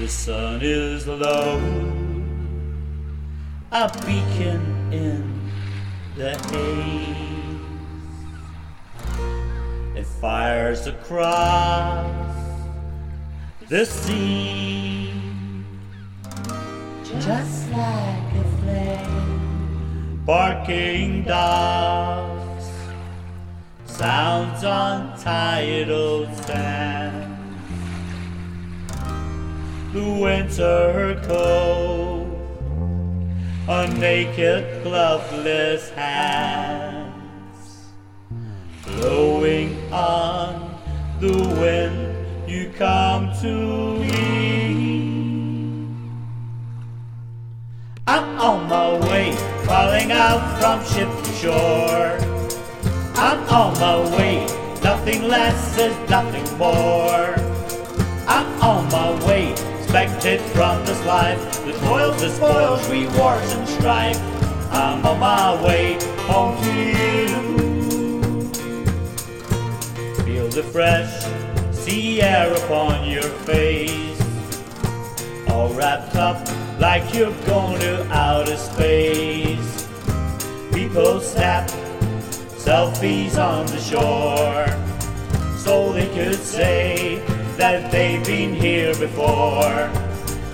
The 0.00 0.08
sun 0.08 0.60
is 0.62 1.06
low, 1.06 1.58
a 3.70 3.86
beacon 4.06 4.90
in 4.90 5.50
the 6.16 6.38
haze. 6.48 7.60
It 9.94 10.06
fires 10.06 10.86
across 10.86 12.34
the 13.68 13.84
sea, 13.84 15.12
just 17.20 17.70
like 17.70 18.32
a 18.32 18.44
flame. 18.62 20.22
Barking 20.24 21.24
dogs, 21.24 22.70
sounds 23.84 24.64
on 24.64 25.18
tidal 25.20 26.24
sand. 26.36 27.29
The 29.92 30.08
winter 30.08 31.20
cold, 31.26 32.30
a 33.68 33.88
naked, 33.88 34.84
gloveless 34.84 35.90
hands 35.90 37.10
blowing 38.84 39.76
on 39.92 40.78
the 41.18 41.32
wind. 41.32 42.48
You 42.48 42.70
come 42.78 43.32
to 43.40 43.98
me. 43.98 45.88
I'm 48.06 48.38
on 48.38 48.68
my 48.68 48.92
way, 49.08 49.34
crawling 49.64 50.12
out 50.12 50.60
from 50.60 50.84
ship 50.84 51.08
to 51.24 51.32
shore. 51.32 52.18
I'm 53.16 53.40
on 53.48 53.74
my 53.80 54.16
way, 54.16 54.46
nothing 54.84 55.24
less 55.24 55.76
is 55.78 55.96
nothing 56.08 56.46
more. 56.58 57.39
Expected 60.20 60.52
from 60.52 60.84
this 60.84 61.02
life, 61.06 61.64
the 61.64 61.72
toils, 61.86 62.20
the 62.20 62.28
spoils, 62.28 62.86
rewards, 62.90 63.52
and 63.52 63.66
strife. 63.66 64.20
I'm 64.70 65.06
on 65.06 65.18
my 65.18 65.64
way 65.64 65.98
home 66.26 66.62
to 66.62 66.72
you. 66.74 67.28
Feel 70.24 70.48
the 70.48 70.62
fresh 70.62 71.24
sea 71.72 72.20
air 72.20 72.52
upon 72.52 73.08
your 73.08 73.30
face, 73.48 74.20
all 75.48 75.72
wrapped 75.72 76.14
up 76.16 76.46
like 76.78 77.14
you're 77.14 77.32
going 77.46 77.80
to 77.80 78.06
outer 78.12 78.58
space. 78.58 79.88
People 80.70 81.20
snap 81.20 81.70
selfies 82.58 83.38
on 83.38 83.64
the 83.66 83.78
shore 83.78 84.66
so 85.56 85.94
they 85.94 86.08
could 86.08 86.38
say 86.38 87.22
that 87.56 87.90
they've 87.90 88.24
been 88.26 88.54
here 88.54 88.94
before. 88.96 89.90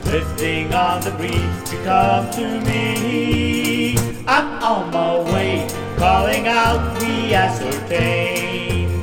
Lifting 0.07 0.73
on 0.73 1.01
the 1.03 1.11
breeze 1.11 1.71
to 1.71 1.77
come 1.83 2.31
to 2.31 2.61
me. 2.61 3.97
I'm 4.27 4.63
on 4.63 4.91
my 4.93 5.19
way, 5.33 5.69
calling 5.99 6.47
out 6.47 7.01
we 7.01 7.35
ascertain. 7.35 9.03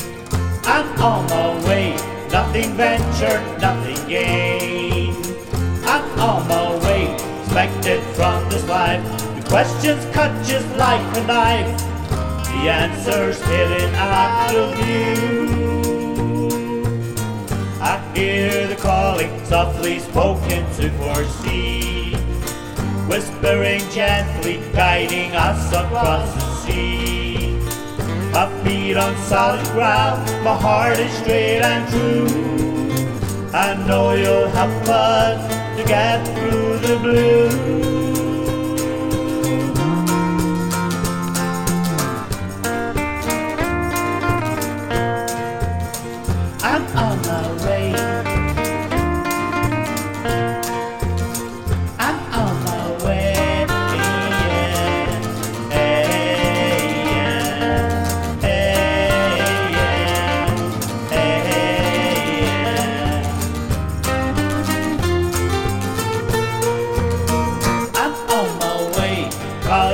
I'm 0.63 0.87
on 1.01 1.25
my 1.27 1.67
way, 1.67 1.91
nothing 2.31 2.73
ventured, 2.73 3.43
nothing 3.61 4.07
gained. 4.07 5.25
I'm 5.85 6.19
on 6.19 6.47
my 6.47 6.75
way, 6.85 7.13
expected 7.43 8.01
from 8.15 8.49
this 8.49 8.65
life. 8.67 9.03
The 9.35 9.49
questions 9.49 10.05
cut 10.13 10.31
just 10.45 10.67
like 10.77 11.01
a 11.17 11.27
knife. 11.27 11.79
The 12.47 12.69
answers 12.69 13.41
hidden 13.41 13.93
out 13.95 14.55
of 14.55 14.75
view. 14.77 15.72
Softly 19.53 19.99
spoken 19.99 20.65
to 20.73 20.89
foresee, 20.97 22.15
whispering 23.07 23.81
gently, 23.91 24.57
guiding 24.73 25.31
us 25.35 25.71
across 25.71 26.27
the 26.33 26.55
sea. 26.63 27.59
My 28.33 28.49
feet 28.63 28.97
on 28.97 29.15
solid 29.17 29.63
ground, 29.73 30.25
my 30.43 30.55
heart 30.55 30.97
is 30.97 31.13
straight 31.19 31.61
and 31.61 31.87
true. 31.91 32.25
I 33.53 33.75
know 33.85 34.13
you'll 34.13 34.47
help 34.47 34.87
us 34.89 35.39
to 35.77 35.83
get 35.87 36.25
through 36.35 36.79
the 36.79 36.97
blue. 36.97 38.02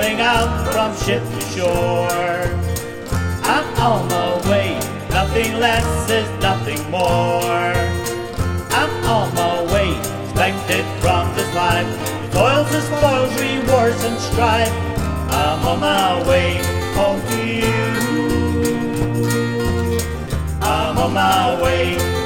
Calling 0.10 0.22
out 0.22 0.72
from 0.72 0.96
ship 1.06 1.24
to 1.24 1.42
shore. 1.42 2.10
I'm 3.44 3.66
on 3.80 4.08
my 4.08 4.50
way, 4.50 4.74
nothing 5.10 5.60
less 5.60 6.10
is 6.10 6.28
nothing 6.42 6.80
more. 6.90 7.74
I'm 8.72 9.04
on 9.06 9.34
my 9.36 9.64
way, 9.74 9.92
expected 10.24 10.86
from 11.02 11.34
this 11.36 11.54
life. 11.56 11.88
Toils 12.32 12.74
and 12.74 12.84
spoils, 12.84 13.34
rewards 13.40 14.04
and 14.04 14.18
strife. 14.20 14.74
I'm 15.32 15.68
on 15.68 15.80
my 15.80 16.28
way 16.28 16.58
home 16.96 17.22
to 17.32 17.46
you. 17.46 17.70
I'm 20.62 20.98
on 20.98 21.14
my 21.14 21.62
way 21.62 22.19